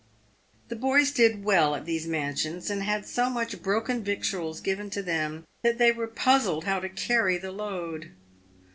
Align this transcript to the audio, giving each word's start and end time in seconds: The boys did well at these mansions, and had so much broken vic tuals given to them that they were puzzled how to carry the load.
The 0.69 0.75
boys 0.75 1.11
did 1.11 1.43
well 1.43 1.75
at 1.75 1.85
these 1.85 2.07
mansions, 2.07 2.71
and 2.71 2.81
had 2.81 3.05
so 3.05 3.29
much 3.29 3.61
broken 3.61 4.03
vic 4.03 4.23
tuals 4.23 4.59
given 4.63 4.89
to 4.89 5.03
them 5.03 5.45
that 5.61 5.77
they 5.77 5.91
were 5.91 6.07
puzzled 6.07 6.63
how 6.63 6.79
to 6.79 6.89
carry 6.89 7.37
the 7.37 7.51
load. 7.51 8.11